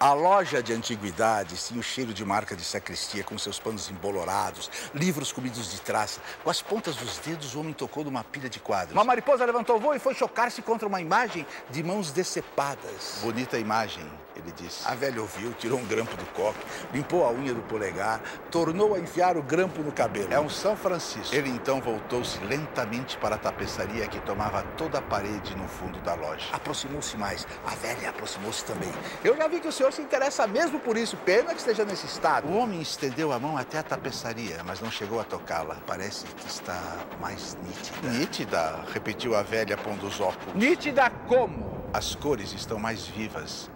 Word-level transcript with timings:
A 0.00 0.12
loja 0.12 0.62
de 0.62 0.72
antiguidades 0.72 1.66
tinha 1.66 1.80
o 1.80 1.82
cheiro 1.82 2.14
de 2.14 2.24
marca 2.24 2.54
de 2.54 2.62
sacristia, 2.62 3.24
com 3.24 3.36
seus 3.36 3.58
panos 3.58 3.90
embolorados, 3.90 4.70
livros 4.94 5.32
comidos 5.32 5.72
de 5.72 5.80
traça. 5.80 6.20
Com 6.44 6.50
as 6.50 6.62
pontas 6.62 6.94
dos 6.94 7.18
dedos, 7.18 7.56
o 7.56 7.60
homem 7.60 7.72
tocou 7.72 8.04
numa 8.04 8.22
pilha 8.22 8.48
de 8.48 8.60
quadros. 8.60 8.92
Uma 8.92 9.02
mariposa 9.02 9.44
levantou 9.44 9.80
voo 9.80 9.96
e 9.96 9.98
foi 9.98 10.14
chocar-se 10.14 10.62
contra 10.62 10.86
uma 10.86 11.00
imagem 11.00 11.44
de 11.68 11.82
mãos 11.82 12.12
decepadas. 12.12 13.18
Bonita 13.22 13.58
imagem, 13.58 14.08
ele 14.40 14.52
disse. 14.52 14.86
A 14.86 14.94
velha 14.94 15.20
ouviu, 15.20 15.52
tirou 15.52 15.78
um 15.78 15.84
grampo 15.84 16.16
do 16.16 16.24
copo, 16.32 16.58
limpou 16.92 17.24
a 17.26 17.30
unha 17.30 17.54
do 17.54 17.62
polegar, 17.62 18.20
tornou 18.50 18.94
a 18.94 18.98
enfiar 18.98 19.36
o 19.36 19.42
grampo 19.42 19.82
no 19.82 19.92
cabelo. 19.92 20.32
É 20.32 20.40
um 20.40 20.48
São 20.48 20.76
Francisco. 20.76 21.34
Ele 21.34 21.50
então 21.50 21.80
voltou-se 21.80 22.38
lentamente 22.44 23.16
para 23.18 23.34
a 23.34 23.38
tapeçaria 23.38 24.06
que 24.06 24.20
tomava 24.20 24.62
toda 24.76 24.98
a 24.98 25.02
parede 25.02 25.54
no 25.56 25.68
fundo 25.68 26.00
da 26.00 26.14
loja. 26.14 26.46
Aproximou-se 26.52 27.16
mais. 27.16 27.46
A 27.66 27.74
velha 27.74 28.10
aproximou-se 28.10 28.64
também. 28.64 28.92
Eu 29.24 29.36
já 29.36 29.48
vi 29.48 29.60
que 29.60 29.68
o 29.68 29.72
senhor 29.72 29.92
se 29.92 30.02
interessa 30.02 30.46
mesmo 30.46 30.78
por 30.80 30.96
isso. 30.96 31.16
Pena 31.18 31.52
que 31.54 31.60
esteja 31.60 31.84
nesse 31.84 32.06
estado. 32.06 32.48
O 32.48 32.56
homem 32.56 32.80
estendeu 32.80 33.32
a 33.32 33.38
mão 33.38 33.56
até 33.56 33.78
a 33.78 33.82
tapeçaria, 33.82 34.62
mas 34.64 34.80
não 34.80 34.90
chegou 34.90 35.20
a 35.20 35.24
tocá-la. 35.24 35.76
Parece 35.86 36.26
que 36.26 36.46
está 36.46 36.80
mais 37.20 37.56
nítida. 37.62 38.08
Nítida? 38.08 38.84
Repetiu 38.92 39.36
a 39.36 39.42
velha 39.42 39.76
pondo 39.76 40.06
os 40.06 40.20
óculos. 40.20 40.54
Nítida 40.54 41.10
como? 41.26 41.88
As 41.92 42.14
cores 42.14 42.52
estão 42.52 42.78
mais 42.78 43.06
vivas. 43.06 43.70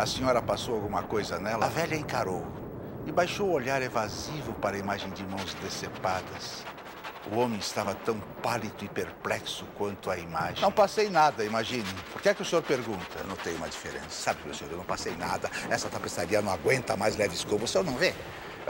A 0.00 0.06
senhora 0.06 0.40
passou 0.40 0.76
alguma 0.76 1.02
coisa 1.02 1.38
nela? 1.38 1.66
A 1.66 1.68
velha 1.68 1.94
encarou 1.94 2.42
e 3.06 3.12
baixou 3.12 3.48
o 3.48 3.52
olhar 3.52 3.82
evasivo 3.82 4.54
para 4.54 4.74
a 4.74 4.78
imagem 4.78 5.10
de 5.10 5.22
mãos 5.24 5.52
decepadas. 5.62 6.64
O 7.30 7.36
homem 7.36 7.58
estava 7.58 7.94
tão 7.94 8.18
pálido 8.42 8.82
e 8.82 8.88
perplexo 8.88 9.66
quanto 9.76 10.10
a 10.10 10.16
imagem. 10.16 10.62
Não 10.62 10.72
passei 10.72 11.10
nada, 11.10 11.44
imagine. 11.44 11.84
Por 12.14 12.22
que 12.22 12.30
é 12.30 12.34
que 12.34 12.40
o 12.40 12.46
senhor 12.46 12.62
pergunta? 12.62 13.18
Eu 13.18 13.26
não 13.26 13.36
tenho 13.36 13.58
uma 13.58 13.68
diferença. 13.68 14.08
Sabe, 14.08 14.40
meu 14.42 14.54
senhor, 14.54 14.70
eu 14.70 14.78
não 14.78 14.86
passei 14.86 15.14
nada. 15.16 15.50
Essa 15.68 15.90
tapeçaria 15.90 16.40
não 16.40 16.50
aguenta 16.50 16.96
mais 16.96 17.14
leve 17.18 17.34
escova. 17.34 17.66
O 17.66 17.68
senhor 17.68 17.84
não 17.84 17.96
vê? 17.98 18.14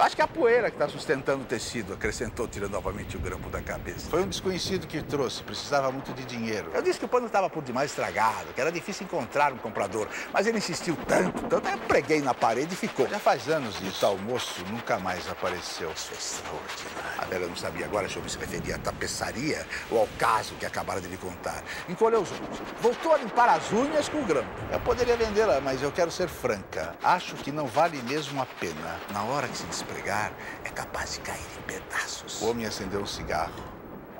Eu 0.00 0.04
acho 0.04 0.16
que 0.16 0.22
é 0.22 0.24
a 0.24 0.28
poeira 0.28 0.70
que 0.70 0.76
está 0.76 0.88
sustentando 0.88 1.42
o 1.42 1.44
tecido, 1.44 1.92
acrescentou, 1.92 2.48
tirando 2.48 2.72
novamente 2.72 3.18
o 3.18 3.20
grampo 3.20 3.50
da 3.50 3.60
cabeça. 3.60 4.08
Foi 4.08 4.22
um 4.22 4.28
desconhecido 4.28 4.86
que 4.86 5.02
trouxe, 5.02 5.42
precisava 5.42 5.92
muito 5.92 6.10
de 6.14 6.24
dinheiro. 6.24 6.70
Eu 6.72 6.80
disse 6.80 6.98
que 6.98 7.04
o 7.04 7.08
pano 7.08 7.26
estava 7.26 7.50
por 7.50 7.62
demais 7.62 7.90
estragado, 7.90 8.46
que 8.54 8.60
era 8.62 8.72
difícil 8.72 9.04
encontrar 9.04 9.52
um 9.52 9.58
comprador. 9.58 10.08
Mas 10.32 10.46
ele 10.46 10.56
insistiu 10.56 10.96
tanto, 11.06 11.42
tanto, 11.48 11.68
eu 11.68 11.76
preguei 11.80 12.22
na 12.22 12.32
parede 12.32 12.72
e 12.72 12.76
ficou. 12.78 13.06
Já 13.08 13.18
faz 13.18 13.46
anos 13.50 13.78
isso. 13.82 13.98
O 13.98 14.00
tal 14.00 14.16
moço 14.16 14.64
nunca 14.70 14.98
mais 14.98 15.28
apareceu. 15.28 15.92
Isso 15.94 16.12
é 16.12 16.16
extraordinário. 16.16 17.18
A 17.18 17.24
Vera 17.26 17.46
não 17.46 17.56
sabia 17.56 17.84
agora 17.84 18.08
se 18.08 18.18
se 18.26 18.38
referia 18.38 18.76
à 18.76 18.78
tapeçaria 18.78 19.66
ou 19.90 19.98
ao 19.98 20.08
caso 20.18 20.54
que 20.54 20.64
acabara 20.64 21.02
de 21.02 21.08
lhe 21.08 21.18
contar. 21.18 21.62
Encolheu 21.90 22.22
os 22.22 22.32
ombros. 22.32 22.58
Voltou 22.80 23.12
a 23.12 23.18
limpar 23.18 23.50
as 23.50 23.70
unhas 23.70 24.08
com 24.08 24.22
o 24.22 24.24
grampo. 24.24 24.48
Eu 24.72 24.80
poderia 24.80 25.18
vendê-la, 25.18 25.60
mas 25.60 25.82
eu 25.82 25.92
quero 25.92 26.10
ser 26.10 26.26
franca. 26.30 26.96
Acho 27.02 27.34
que 27.34 27.52
não 27.52 27.66
vale 27.66 28.00
mesmo 28.04 28.40
a 28.40 28.46
pena. 28.46 28.98
Na 29.12 29.24
hora 29.24 29.46
que 29.46 29.58
se 29.58 29.66
despregar, 29.90 30.32
é 30.64 30.68
capaz 30.68 31.14
de 31.14 31.20
cair 31.20 31.46
em 31.58 31.62
pedaços. 31.62 32.40
O 32.40 32.50
homem 32.50 32.66
acendeu 32.66 33.00
um 33.00 33.06
cigarro. 33.06 33.62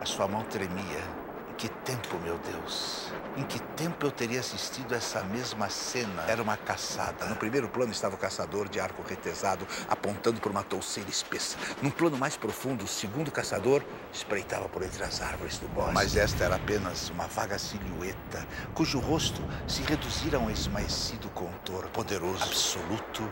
A 0.01 0.05
sua 0.05 0.27
mão 0.27 0.43
tremia. 0.45 1.21
Em 1.51 1.55
que 1.55 1.69
tempo, 1.69 2.19
meu 2.21 2.39
Deus? 2.39 3.13
Em 3.37 3.45
que 3.45 3.61
tempo 3.77 4.07
eu 4.07 4.11
teria 4.11 4.41
assistido 4.41 4.95
essa 4.95 5.23
mesma 5.23 5.69
cena? 5.69 6.25
Era 6.27 6.43
uma 6.43 6.57
caçada. 6.57 7.27
No 7.27 7.37
primeiro 7.37 7.69
plano 7.69 7.93
estava 7.93 8.15
o 8.15 8.19
caçador 8.19 8.67
de 8.67 8.81
arco 8.81 9.05
retesado 9.07 9.67
apontando 9.87 10.41
por 10.41 10.51
uma 10.51 10.63
touceira 10.63 11.11
espessa. 11.11 11.59
Num 11.83 11.91
plano 11.91 12.17
mais 12.17 12.35
profundo, 12.35 12.85
o 12.85 12.89
segundo 12.89 13.31
caçador 13.31 13.83
espreitava 14.11 14.71
por 14.71 14.83
entre 14.83 15.05
as 15.05 15.21
árvores 15.21 15.59
do 15.59 15.69
bosque. 15.69 15.93
Mas 15.93 16.17
esta 16.17 16.45
era 16.45 16.57
apenas 16.57 17.11
uma 17.11 17.27
vaga 17.27 17.59
silhueta, 17.59 18.47
cujo 18.73 18.99
rosto 18.99 19.43
se 19.69 19.83
reduzira 19.83 20.39
a 20.39 20.41
um 20.41 20.51
esmaecido 20.51 21.29
contorno 21.29 21.91
poderoso, 21.91 22.43
absoluto 22.43 23.31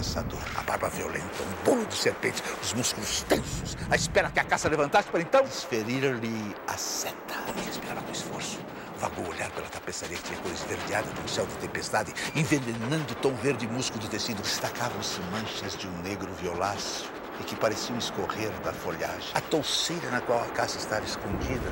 caçador. 0.00 0.40
A 0.56 0.62
barba 0.62 0.88
violenta, 0.88 1.42
um 1.42 1.64
bolo 1.64 1.84
de 1.84 1.94
serpente, 1.94 2.42
os 2.62 2.72
músculos 2.72 3.22
tensos, 3.24 3.76
à 3.90 3.96
espera 3.96 4.30
que 4.30 4.40
a 4.40 4.44
caça 4.44 4.68
levantasse 4.68 5.08
para 5.08 5.20
então 5.20 5.42
desferir-lhe 5.42 6.56
a 6.66 6.76
seta. 6.76 7.34
Não 7.54 7.62
respirava 7.62 8.00
com 8.00 8.12
esforço. 8.12 8.58
Vagou 8.98 9.28
olhar 9.28 9.50
pela 9.50 9.68
tapeçaria 9.68 10.16
que 10.16 10.22
tinha 10.24 10.38
cor 10.40 10.50
esverdeada 10.50 11.10
de 11.10 11.20
um 11.20 11.28
céu 11.28 11.46
de 11.46 11.54
tempestade, 11.56 12.14
envenenando 12.34 13.12
o 13.12 13.16
tom 13.16 13.34
verde 13.34 13.68
musgo 13.68 13.98
do 13.98 14.08
tecido. 14.08 14.42
Destacavam-se 14.42 15.20
manchas 15.32 15.76
de 15.76 15.86
um 15.86 16.02
negro 16.02 16.32
violáceo 16.40 17.06
e 17.38 17.44
que 17.44 17.56
pareciam 17.56 17.98
escorrer 17.98 18.50
da 18.64 18.72
folhagem. 18.72 19.30
A 19.34 19.40
touceira 19.40 20.10
na 20.10 20.20
qual 20.22 20.42
a 20.42 20.48
caça 20.48 20.78
estava 20.78 21.04
escondida. 21.04 21.70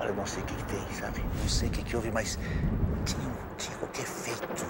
Olha, 0.00 0.12
não 0.12 0.26
sei 0.26 0.42
o 0.42 0.46
que, 0.46 0.54
que 0.54 0.64
tem, 0.64 0.86
sabe? 0.98 1.24
Não 1.40 1.48
sei 1.48 1.68
o 1.68 1.70
que, 1.70 1.82
que 1.84 1.94
houve, 1.96 2.10
mas 2.10 2.38
tinha, 3.04 3.38
tinha 3.56 3.76
qualquer 3.78 4.02
efeito. 4.02 4.66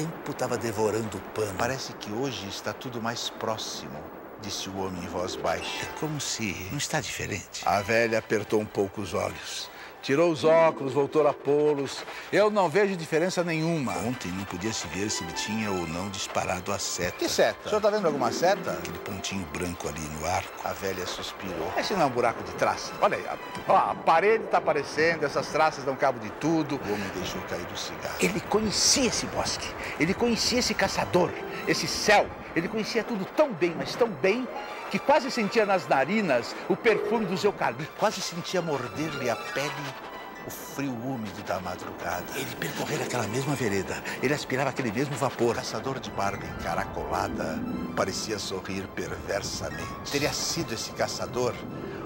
O 0.00 0.02
tempo 0.02 0.30
estava 0.30 0.56
devorando 0.56 1.18
o 1.18 1.20
pano. 1.34 1.52
Parece 1.58 1.92
que 1.92 2.10
hoje 2.10 2.48
está 2.48 2.72
tudo 2.72 3.02
mais 3.02 3.28
próximo, 3.28 4.02
disse 4.40 4.70
o 4.70 4.78
homem 4.78 5.04
em 5.04 5.06
voz 5.06 5.36
baixa. 5.36 5.84
É 5.84 5.98
como 6.00 6.18
se 6.18 6.56
não 6.70 6.78
está 6.78 7.02
diferente. 7.02 7.62
A 7.66 7.82
velha 7.82 8.18
apertou 8.18 8.60
um 8.60 8.64
pouco 8.64 9.02
os 9.02 9.12
olhos. 9.12 9.68
Tirou 10.02 10.32
os 10.32 10.44
óculos, 10.44 10.94
voltou 10.94 11.26
a 11.28 11.34
pô-los. 11.34 12.04
Eu 12.32 12.50
não 12.50 12.68
vejo 12.68 12.96
diferença 12.96 13.44
nenhuma. 13.44 13.92
Ontem 13.98 14.32
não 14.32 14.44
podia 14.44 14.72
se 14.72 14.86
ver 14.88 15.10
se 15.10 15.22
ele 15.22 15.32
tinha 15.32 15.70
ou 15.70 15.86
não 15.86 16.08
disparado 16.08 16.72
a 16.72 16.78
seta. 16.78 17.18
Que 17.18 17.28
seta? 17.28 17.58
O 17.64 17.68
senhor 17.68 17.78
está 17.78 17.90
vendo 17.90 18.06
alguma 18.06 18.32
seta? 18.32 18.72
Aquele 18.72 18.98
pontinho 18.98 19.46
branco 19.52 19.88
ali 19.88 20.00
no 20.00 20.26
arco. 20.26 20.50
A 20.64 20.72
velha 20.72 21.06
suspirou. 21.06 21.72
Esse 21.76 21.92
não 21.92 22.02
é 22.02 22.04
um 22.06 22.10
buraco 22.10 22.42
de 22.44 22.52
traça. 22.52 22.92
Olha 23.00 23.18
aí, 23.18 23.24
ó, 23.68 23.76
a 23.76 23.94
parede 23.94 24.44
está 24.44 24.58
aparecendo, 24.58 25.24
essas 25.24 25.48
traças 25.48 25.84
dão 25.84 25.94
cabo 25.94 26.18
de 26.18 26.30
tudo. 26.32 26.76
O 26.76 26.92
homem 26.92 27.10
deixou 27.14 27.40
cair 27.42 27.66
o 27.72 27.76
cigarro. 27.76 28.16
Ele 28.20 28.40
conhecia 28.40 29.08
esse 29.08 29.26
bosque. 29.26 29.68
Ele 29.98 30.14
conhecia 30.14 30.60
esse 30.60 30.72
caçador, 30.72 31.30
esse 31.68 31.86
céu. 31.86 32.26
Ele 32.54 32.68
conhecia 32.68 33.04
tudo 33.04 33.24
tão 33.36 33.52
bem, 33.52 33.74
mas 33.76 33.94
tão 33.94 34.08
bem, 34.08 34.46
que 34.90 34.98
quase 34.98 35.30
sentia 35.30 35.64
nas 35.64 35.86
narinas 35.86 36.54
o 36.68 36.76
perfume 36.76 37.26
dos 37.26 37.44
eucaliptos. 37.44 37.88
Quase 37.98 38.20
sentia 38.20 38.60
morder-lhe 38.60 39.30
a 39.30 39.36
pele 39.36 40.09
o 40.46 40.50
frio 40.50 40.92
úmido 40.92 41.42
da 41.42 41.60
madrugada. 41.60 42.24
Ele 42.34 42.54
percorrera 42.56 43.04
aquela 43.04 43.26
mesma 43.28 43.54
vereda. 43.54 44.02
Ele 44.22 44.34
aspirava 44.34 44.70
aquele 44.70 44.92
mesmo 44.92 45.16
vapor. 45.16 45.52
O 45.52 45.54
caçador 45.56 46.00
de 46.00 46.10
barba 46.10 46.44
encaracolada 46.46 47.58
parecia 47.96 48.38
sorrir 48.38 48.86
perversamente. 48.94 50.10
Teria 50.10 50.32
sido 50.32 50.72
esse 50.72 50.90
caçador 50.92 51.54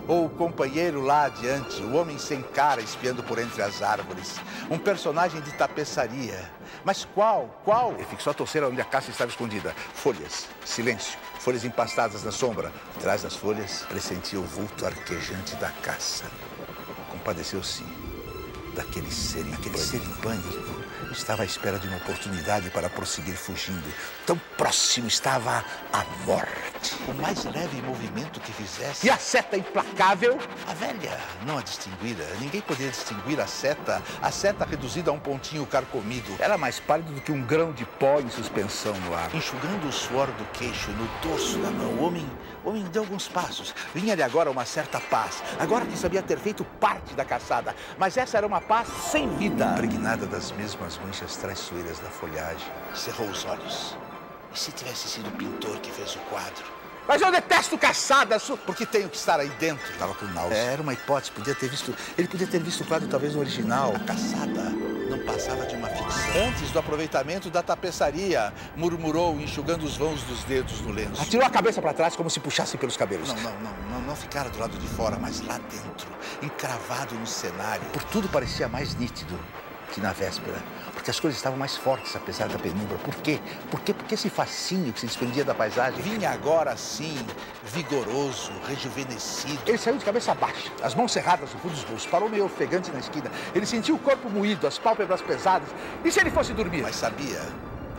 ou 0.06 0.26
o 0.26 0.30
companheiro 0.30 1.00
lá 1.00 1.24
adiante, 1.24 1.82
o 1.82 1.94
homem 1.94 2.18
sem 2.18 2.42
cara 2.42 2.80
espiando 2.80 3.22
por 3.22 3.38
entre 3.38 3.62
as 3.62 3.82
árvores. 3.82 4.36
Um 4.70 4.78
personagem 4.78 5.40
de 5.40 5.52
tapeçaria. 5.52 6.50
Mas 6.84 7.04
qual? 7.14 7.60
Qual? 7.64 7.92
Ele 7.92 8.04
fixou 8.04 8.30
a 8.30 8.34
torceira 8.34 8.68
onde 8.68 8.80
a 8.80 8.84
caça 8.84 9.10
estava 9.10 9.30
escondida. 9.30 9.74
Folhas, 9.94 10.46
silêncio, 10.64 11.18
folhas 11.38 11.64
empastadas 11.64 12.22
na 12.22 12.30
sombra. 12.30 12.70
Atrás 12.96 13.22
das 13.22 13.34
folhas, 13.34 13.86
pressentia 13.88 14.38
o 14.38 14.44
vulto 14.44 14.84
arquejante 14.84 15.56
da 15.56 15.70
caça. 15.70 16.24
Compadeceu-se 17.10 17.84
daquele 18.74 19.10
ser 19.10 19.46
em 19.46 19.54
Aquele 19.54 19.78
ser 19.78 19.96
em 19.96 20.12
pânico 20.20 20.84
estava 21.12 21.42
à 21.42 21.46
espera 21.46 21.78
de 21.78 21.86
uma 21.86 21.96
oportunidade 21.96 22.70
para 22.70 22.90
prosseguir 22.90 23.36
fugindo. 23.36 23.94
Tão 24.26 24.36
próximo 24.56 25.06
estava 25.08 25.64
a 25.92 26.04
morte. 26.26 26.73
O 27.08 27.14
mais 27.14 27.44
leve 27.44 27.80
movimento 27.82 28.40
que 28.40 28.52
fizesse. 28.52 29.06
E 29.06 29.10
a 29.10 29.16
seta 29.16 29.56
implacável? 29.56 30.38
A 30.68 30.74
velha 30.74 31.18
não 31.46 31.58
a 31.58 31.62
distinguira. 31.62 32.24
Ninguém 32.40 32.60
poderia 32.60 32.90
distinguir 32.90 33.40
a 33.40 33.46
seta. 33.46 34.02
A 34.20 34.30
seta 34.30 34.64
reduzida 34.64 35.10
a 35.10 35.14
um 35.14 35.18
pontinho 35.18 35.64
carcomido. 35.66 36.36
Era 36.38 36.58
mais 36.58 36.78
pálido 36.78 37.12
do 37.12 37.20
que 37.20 37.32
um 37.32 37.42
grão 37.42 37.72
de 37.72 37.84
pó 37.84 38.20
em 38.20 38.28
suspensão 38.28 38.94
no 39.00 39.14
ar. 39.14 39.34
Enxugando 39.34 39.88
o 39.88 39.92
suor 39.92 40.26
do 40.26 40.44
queixo 40.52 40.90
no 40.90 41.06
dorso 41.22 41.58
da 41.58 41.70
mão, 41.70 41.92
o 41.92 42.04
homem, 42.04 42.26
o 42.64 42.68
homem 42.68 42.84
deu 42.84 43.02
alguns 43.02 43.28
passos. 43.28 43.74
Vinha-lhe 43.94 44.22
agora 44.22 44.50
uma 44.50 44.64
certa 44.64 45.00
paz. 45.00 45.42
Agora 45.58 45.86
que 45.86 45.96
sabia 45.96 46.22
ter 46.22 46.38
feito 46.38 46.64
parte 46.78 47.14
da 47.14 47.24
caçada. 47.24 47.74
Mas 47.98 48.16
essa 48.16 48.36
era 48.36 48.46
uma 48.46 48.60
paz 48.60 48.88
sem 49.10 49.28
vida. 49.36 49.72
Impregnada 49.72 50.26
das 50.26 50.52
mesmas 50.52 50.98
manchas 50.98 51.36
traiçoeiras 51.36 51.98
da 51.98 52.10
folhagem. 52.10 52.66
Cerrou 52.94 53.28
os 53.28 53.44
olhos. 53.44 53.96
E 54.54 54.58
se 54.58 54.70
tivesse 54.70 55.08
sido 55.08 55.28
o 55.28 55.32
pintor 55.32 55.80
que 55.80 55.90
fez 55.90 56.14
o 56.14 56.18
quadro? 56.30 56.64
Mas 57.08 57.20
eu 57.20 57.30
detesto 57.32 57.76
caçadas, 57.76 58.44
porque 58.64 58.86
tenho 58.86 59.08
que 59.08 59.16
estar 59.16 59.40
aí 59.40 59.48
dentro. 59.58 59.92
Estava 59.92 60.14
com 60.14 60.24
náusea. 60.26 60.56
Era 60.56 60.80
uma 60.80 60.92
hipótese, 60.92 61.32
podia 61.32 61.54
ter 61.54 61.68
visto. 61.68 61.94
Ele 62.16 62.28
podia 62.28 62.46
ter 62.46 62.62
visto 62.62 62.82
o 62.82 62.86
quadro 62.86 63.08
talvez 63.08 63.34
no 63.34 63.40
original. 63.40 63.92
A 63.94 63.98
caçada 63.98 64.70
não 65.10 65.18
passava 65.26 65.66
de 65.66 65.74
uma 65.74 65.88
ficção. 65.88 66.46
Antes 66.48 66.70
do 66.70 66.78
aproveitamento 66.78 67.50
da 67.50 67.62
tapeçaria, 67.62 68.54
murmurou, 68.76 69.38
enxugando 69.40 69.82
os 69.82 69.96
vãos 69.96 70.22
dos 70.22 70.44
dedos 70.44 70.80
no 70.80 70.92
lenço. 70.92 71.20
Atirou 71.20 71.44
a 71.44 71.50
cabeça 71.50 71.82
para 71.82 71.92
trás 71.92 72.14
como 72.14 72.30
se 72.30 72.38
puxasse 72.38 72.78
pelos 72.78 72.96
cabelos. 72.96 73.28
Não, 73.28 73.34
não, 73.34 73.60
não, 73.60 73.72
não, 73.90 74.00
não 74.02 74.16
ficara 74.16 74.48
do 74.48 74.58
lado 74.58 74.78
de 74.78 74.86
fora, 74.86 75.18
mas 75.20 75.40
lá 75.40 75.58
dentro, 75.58 76.08
encravado 76.40 77.16
no 77.16 77.26
cenário. 77.26 77.84
Por 77.92 78.04
tudo 78.04 78.28
parecia 78.28 78.68
mais 78.68 78.94
nítido. 78.94 79.38
Que 79.94 80.00
na 80.00 80.12
véspera, 80.12 80.56
porque 80.92 81.08
as 81.08 81.20
coisas 81.20 81.38
estavam 81.38 81.56
mais 81.56 81.76
fortes 81.76 82.16
apesar 82.16 82.48
da 82.48 82.58
penumbra. 82.58 82.98
Por 82.98 83.14
quê? 83.16 83.38
Por 83.70 83.80
quê? 83.80 83.94
Porque 83.94 84.14
esse 84.14 84.28
fascínio 84.28 84.92
que 84.92 84.98
se 84.98 85.06
desprendia 85.06 85.44
da 85.44 85.54
paisagem 85.54 86.02
vinha 86.02 86.30
agora 86.30 86.76
sim, 86.76 87.16
vigoroso, 87.64 88.50
rejuvenescido. 88.66 89.60
Ele 89.64 89.78
saiu 89.78 89.96
de 89.96 90.04
cabeça 90.04 90.34
baixa, 90.34 90.68
as 90.82 90.96
mãos 90.96 91.12
cerradas 91.12 91.52
no 91.54 91.60
fundo 91.60 91.74
dos 91.74 91.84
bolsos, 91.84 92.06
parou 92.06 92.28
meio 92.28 92.44
ofegante 92.44 92.90
na 92.90 92.98
esquina. 92.98 93.30
Ele 93.54 93.64
sentiu 93.64 93.94
o 93.94 93.98
corpo 94.00 94.28
moído, 94.28 94.66
as 94.66 94.78
pálpebras 94.78 95.22
pesadas. 95.22 95.68
E 96.04 96.10
se 96.10 96.18
ele 96.18 96.30
fosse 96.30 96.52
dormir? 96.52 96.82
Mas 96.82 96.96
sabia 96.96 97.40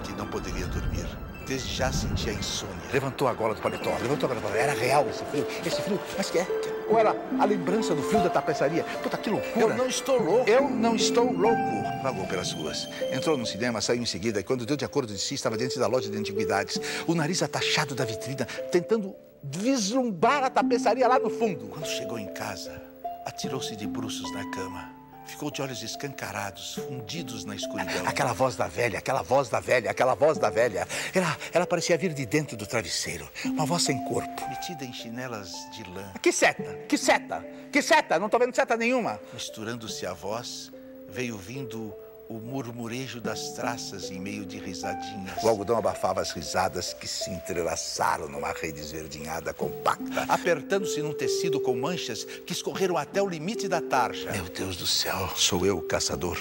que 0.03 0.11
não 0.13 0.27
poderia 0.27 0.67
dormir. 0.67 1.07
Desde 1.47 1.73
já 1.73 1.93
sentia 1.93 2.33
insônia. 2.33 2.75
Levantou 2.91 3.27
a 3.27 3.33
gola 3.33 3.53
do 3.53 3.61
paletó, 3.61 3.91
levantou 4.01 4.29
a 4.29 4.33
gola 4.33 4.41
do 4.41 4.43
paletó. 4.43 4.59
Era 4.59 4.73
real 4.73 5.07
esse 5.09 5.23
frio, 5.25 5.47
esse 5.65 5.81
frio. 5.81 5.99
Mas 6.17 6.29
que 6.29 6.39
é? 6.39 6.74
Ou 6.87 6.99
era 6.99 7.15
a 7.39 7.45
lembrança 7.45 7.95
do 7.95 8.01
frio 8.03 8.21
da 8.21 8.29
tapeçaria? 8.29 8.83
Puta, 9.01 9.17
que 9.17 9.29
loucura. 9.29 9.73
Eu 9.73 9.77
não 9.77 9.87
estou 9.87 10.21
louco. 10.21 10.49
Eu 10.49 10.69
não 10.69 10.95
estou 10.95 11.31
louco. 11.31 11.83
Vagou 12.03 12.25
pelas 12.27 12.51
ruas. 12.51 12.87
Entrou 13.11 13.37
no 13.37 13.45
cinema, 13.45 13.81
saiu 13.81 14.01
em 14.01 14.05
seguida 14.05 14.39
e 14.39 14.43
quando 14.43 14.65
deu 14.65 14.77
de 14.77 14.85
acordo 14.85 15.11
de 15.11 15.19
si, 15.19 15.33
estava 15.35 15.57
diante 15.57 15.79
da 15.79 15.87
loja 15.87 16.09
de 16.09 16.17
antiguidades. 16.17 16.79
O 17.07 17.15
nariz 17.15 17.41
atachado 17.41 17.95
da 17.95 18.05
vitrina, 18.05 18.45
tentando 18.71 19.15
vislumbrar 19.43 20.43
a 20.43 20.49
tapeçaria 20.49 21.07
lá 21.07 21.19
no 21.19 21.29
fundo. 21.29 21.67
Quando 21.67 21.87
chegou 21.87 22.17
em 22.19 22.31
casa, 22.33 22.81
atirou-se 23.25 23.75
de 23.75 23.87
bruços 23.87 24.31
na 24.33 24.49
cama. 24.51 25.04
Ficou 25.25 25.49
de 25.49 25.61
olhos 25.61 25.81
escancarados, 25.81 26.75
fundidos 26.75 27.45
na 27.45 27.55
escuridão. 27.55 28.05
Aquela 28.05 28.33
voz 28.33 28.55
da 28.55 28.67
velha, 28.67 28.99
aquela 28.99 29.21
voz 29.21 29.49
da 29.49 29.59
velha, 29.59 29.91
aquela 29.91 30.13
voz 30.15 30.37
da 30.37 30.49
velha. 30.49 30.87
Ela, 31.13 31.37
ela 31.53 31.67
parecia 31.67 31.97
vir 31.97 32.13
de 32.13 32.25
dentro 32.25 32.55
do 32.55 32.65
travesseiro. 32.65 33.29
Uma 33.45 33.65
voz 33.65 33.83
sem 33.83 34.03
corpo. 34.05 34.47
Metida 34.49 34.85
em 34.85 34.93
chinelas 34.93 35.51
de 35.71 35.83
lã. 35.89 36.13
Que 36.21 36.31
seta? 36.31 36.63
Que 36.87 36.97
seta? 36.97 37.45
Que 37.71 37.81
seta? 37.81 38.19
Não 38.19 38.27
estou 38.27 38.39
vendo 38.39 38.55
seta 38.55 38.77
nenhuma. 38.77 39.19
Misturando-se 39.33 40.05
a 40.05 40.13
voz, 40.13 40.71
veio 41.09 41.37
vindo 41.37 41.93
o 42.27 42.35
murmurejo 42.35 43.21
das 43.21 43.51
traças 43.51 44.09
em 44.09 44.19
meio 44.19 44.45
de 44.45 44.57
risadinhas. 44.57 45.43
O 45.43 45.47
algodão 45.47 45.77
abafava 45.77 46.21
as 46.21 46.31
risadas 46.31 46.93
que 46.93 47.07
se 47.07 47.29
entrelaçaram 47.29 48.27
numa 48.27 48.51
rede 48.51 48.79
esverdinhada 48.79 49.53
compacta. 49.53 50.25
Apertando-se 50.27 51.01
num 51.01 51.13
tecido 51.13 51.59
com 51.59 51.75
manchas 51.75 52.23
que 52.23 52.53
escorreram 52.53 52.97
até 52.97 53.21
o 53.21 53.27
limite 53.27 53.67
da 53.67 53.81
tarja. 53.81 54.31
Meu 54.31 54.45
Deus 54.45 54.75
do 54.75 54.87
céu, 54.87 55.29
sou 55.35 55.65
eu 55.65 55.77
o 55.77 55.81
caçador. 55.81 56.37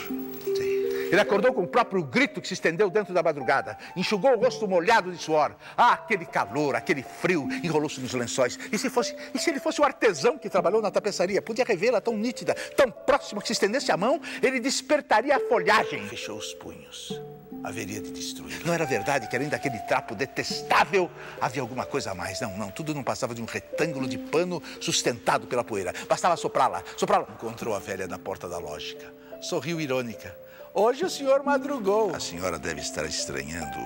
Ele 1.10 1.20
acordou 1.20 1.52
com 1.52 1.62
o 1.62 1.66
próprio 1.66 2.02
grito 2.02 2.40
que 2.40 2.48
se 2.48 2.54
estendeu 2.54 2.90
dentro 2.90 3.12
da 3.12 3.22
madrugada. 3.22 3.76
Enxugou 3.96 4.32
o 4.32 4.38
rosto 4.38 4.66
molhado 4.66 5.12
de 5.12 5.22
suor. 5.22 5.54
Ah, 5.76 5.92
aquele 5.92 6.26
calor, 6.26 6.74
aquele 6.76 7.02
frio, 7.02 7.48
enrolou-se 7.62 8.00
nos 8.00 8.12
lençóis. 8.12 8.58
E 8.72 8.78
se, 8.78 8.90
fosse, 8.90 9.14
e 9.34 9.38
se 9.38 9.50
ele 9.50 9.60
fosse 9.60 9.80
o 9.80 9.84
artesão 9.84 10.38
que 10.38 10.48
trabalhou 10.48 10.80
na 10.82 10.90
tapeçaria? 10.90 11.42
Podia 11.42 11.64
revê-la 11.64 12.00
tão 12.00 12.16
nítida, 12.16 12.54
tão 12.76 12.90
próxima 12.90 13.40
que 13.40 13.48
se 13.48 13.52
estendesse 13.52 13.90
a 13.92 13.96
mão, 13.96 14.20
ele 14.42 14.60
despertaria 14.60 15.36
a 15.36 15.40
folhagem. 15.40 16.06
Fechou 16.08 16.36
os 16.36 16.54
punhos. 16.54 17.20
Haveria 17.62 18.00
de 18.00 18.10
destruir. 18.10 18.60
Não 18.66 18.74
era 18.74 18.84
verdade 18.84 19.26
que 19.26 19.34
além 19.34 19.48
daquele 19.48 19.78
trapo 19.80 20.14
detestável 20.14 21.10
havia 21.40 21.62
alguma 21.62 21.86
coisa 21.86 22.10
a 22.10 22.14
mais. 22.14 22.38
Não, 22.38 22.56
não. 22.58 22.70
Tudo 22.70 22.94
não 22.94 23.02
passava 23.02 23.34
de 23.34 23.40
um 23.40 23.46
retângulo 23.46 24.06
de 24.06 24.18
pano 24.18 24.62
sustentado 24.80 25.46
pela 25.46 25.64
poeira. 25.64 25.94
Bastava 26.06 26.36
soprá-la, 26.36 26.82
soprá-la. 26.94 27.26
Encontrou 27.32 27.74
a 27.74 27.78
velha 27.78 28.06
na 28.06 28.18
porta 28.18 28.50
da 28.50 28.58
lógica. 28.58 29.10
Sorriu 29.40 29.80
irônica. 29.80 30.44
Hoje 30.76 31.05
o 31.05 31.09
senhor 31.09 31.44
madrugou. 31.44 32.12
A 32.12 32.19
senhora 32.19 32.59
deve 32.59 32.81
estar 32.81 33.05
estranhando, 33.05 33.79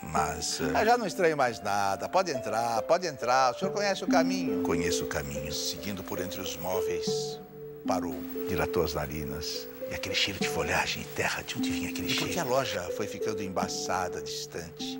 mas. 0.00 0.60
Uh... 0.60 0.70
Ah, 0.72 0.84
já 0.84 0.96
não 0.96 1.04
estranho 1.04 1.36
mais 1.36 1.60
nada. 1.60 2.08
Pode 2.08 2.30
entrar, 2.30 2.80
pode 2.82 3.08
entrar. 3.08 3.52
O 3.52 3.58
senhor 3.58 3.72
conhece 3.72 4.04
o 4.04 4.06
caminho? 4.06 4.62
Conheço 4.62 5.02
o 5.04 5.08
caminho. 5.08 5.52
Seguindo 5.52 6.04
por 6.04 6.20
entre 6.20 6.40
os 6.40 6.56
móveis, 6.56 7.40
parou. 7.84 8.14
Dilatou 8.48 8.84
as 8.84 8.94
narinas. 8.94 9.66
E 9.90 9.94
aquele 9.96 10.14
cheiro 10.14 10.38
de 10.38 10.48
folhagem 10.48 11.02
e 11.02 11.06
terra, 11.06 11.42
de 11.42 11.58
onde 11.58 11.70
vinha 11.70 11.90
aquele 11.90 12.06
e 12.06 12.10
cheiro? 12.10 12.26
Porque 12.26 12.38
a 12.38 12.44
loja 12.44 12.82
foi 12.96 13.08
ficando 13.08 13.42
embaçada, 13.42 14.22
distante, 14.22 14.96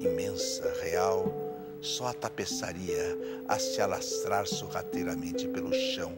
imensa, 0.00 0.72
real, 0.80 1.30
só 1.82 2.06
a 2.06 2.14
tapeçaria 2.14 3.18
a 3.46 3.58
se 3.58 3.82
alastrar 3.82 4.46
sorrateiramente 4.46 5.46
pelo 5.48 5.74
chão, 5.74 6.16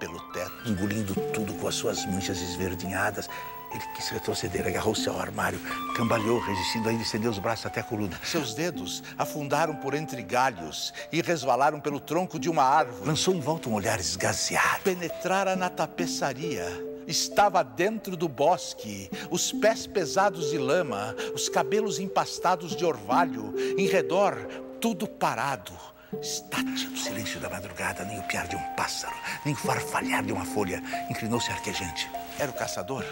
pelo 0.00 0.18
teto. 0.32 0.52
Engolindo 0.66 1.14
tudo 1.32 1.54
com 1.54 1.68
as 1.68 1.76
suas 1.76 2.04
manchas 2.06 2.40
esverdinhadas. 2.40 3.28
Ele 3.74 3.84
quis 3.94 4.08
retroceder, 4.08 4.66
agarrou-se 4.66 5.08
ao 5.08 5.18
armário, 5.18 5.58
cambaleou, 5.96 6.38
resistindo 6.40 6.88
ainda 6.88 7.02
estendeu 7.02 7.30
os 7.30 7.38
braços 7.38 7.66
até 7.66 7.80
a 7.80 7.84
coluna. 7.84 8.18
Seus 8.22 8.54
dedos 8.54 9.02
afundaram 9.18 9.74
por 9.76 9.94
entre 9.94 10.22
galhos 10.22 10.92
e 11.10 11.22
resvalaram 11.22 11.80
pelo 11.80 11.98
tronco 11.98 12.38
de 12.38 12.50
uma 12.50 12.62
árvore. 12.62 13.08
Lançou 13.08 13.34
em 13.34 13.40
volta 13.40 13.68
um 13.68 13.74
olhar 13.74 13.98
esgazeado. 13.98 14.82
Penetrara 14.84 15.56
na 15.56 15.70
tapeçaria. 15.70 16.66
Estava 17.06 17.64
dentro 17.64 18.16
do 18.16 18.28
bosque, 18.28 19.10
os 19.28 19.50
pés 19.50 19.86
pesados 19.88 20.50
de 20.50 20.58
lama, 20.58 21.16
os 21.34 21.48
cabelos 21.48 21.98
empastados 21.98 22.76
de 22.76 22.84
orvalho, 22.84 23.52
em 23.76 23.86
redor, 23.88 24.36
tudo 24.80 25.08
parado 25.08 25.72
estático. 26.20 26.96
Silêncio 26.96 27.40
da 27.40 27.48
madrugada, 27.48 28.04
nem 28.04 28.18
o 28.18 28.22
piar 28.24 28.46
de 28.46 28.56
um 28.56 28.62
pássaro, 28.76 29.14
nem 29.44 29.54
o 29.54 29.56
farfalhar 29.56 30.22
de 30.22 30.32
uma 30.32 30.44
folha. 30.44 30.82
Inclinou-se 31.10 31.50
arquejante. 31.50 32.10
Era 32.38 32.50
o 32.50 32.54
caçador? 32.54 33.04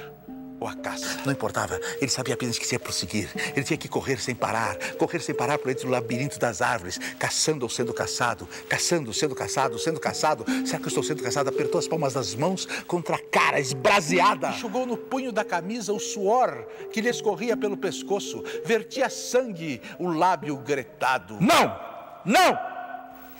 Ou 0.61 0.69
a 0.69 0.75
caça. 0.75 1.21
Não 1.25 1.33
importava, 1.33 1.81
ele 2.01 2.11
sabia 2.11 2.35
apenas 2.35 2.59
que 2.59 2.67
se 2.67 2.75
ia 2.75 2.79
prosseguir. 2.79 3.31
Ele 3.57 3.65
tinha 3.65 3.79
que 3.79 3.89
correr 3.89 4.21
sem 4.21 4.35
parar, 4.35 4.77
correr 4.99 5.21
sem 5.21 5.35
parar 5.35 5.59
por 5.59 5.71
entre 5.71 5.87
o 5.87 5.91
labirinto 5.91 6.39
das 6.39 6.61
árvores, 6.61 6.99
caçando 7.19 7.65
ou 7.65 7.71
sendo 7.71 7.95
caçado, 7.95 8.47
caçando, 8.69 9.13
sendo 9.15 9.35
caçado, 9.35 9.79
sendo 9.79 9.99
caçado. 9.99 10.45
Será 10.67 10.79
que 10.79 10.85
eu 10.85 10.89
estou 10.89 11.03
sendo 11.03 11.23
caçado? 11.23 11.49
Apertou 11.49 11.79
as 11.79 11.89
palmas 11.89 12.13
das 12.13 12.35
mãos 12.35 12.67
contra 12.87 13.17
a 13.17 13.19
cara 13.19 13.59
esbraseada. 13.59 14.51
Enxugou 14.51 14.85
no 14.85 14.97
punho 14.97 15.33
da 15.33 15.45
camisa 15.45 15.93
o 15.93 15.99
suor 15.99 16.67
que 16.93 17.01
lhe 17.01 17.09
escorria 17.09 17.57
pelo 17.57 17.77
pescoço, 17.77 18.45
vertia 18.65 19.09
sangue 19.09 19.81
o 19.99 20.09
lábio 20.09 20.57
gretado. 20.59 21.39
Não! 21.41 21.91
Não! 22.25 22.59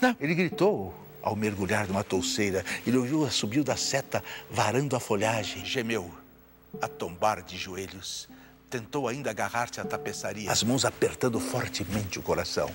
Não! 0.01 0.17
Ele 0.19 0.33
gritou 0.33 0.91
ao 1.21 1.35
mergulhar 1.35 1.87
numa 1.87 2.03
touceira. 2.03 2.65
Ele 2.87 2.97
ouviu 2.97 3.23
a 3.23 3.29
subiu 3.29 3.63
da 3.63 3.75
seta, 3.75 4.23
varando 4.49 4.95
a 4.95 4.99
folhagem. 4.99 5.63
Gemeu 5.63 6.20
a 6.79 6.87
tombar 6.87 7.41
de 7.41 7.57
joelhos, 7.57 8.29
tentou 8.69 9.07
ainda 9.07 9.29
agarrar-se 9.29 9.81
à 9.81 9.85
tapeçaria. 9.85 10.51
As 10.51 10.63
mãos 10.63 10.85
apertando 10.85 11.39
fortemente 11.39 12.19
o 12.19 12.21
coração. 12.21 12.69